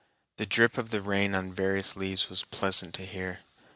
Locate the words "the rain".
0.89-1.35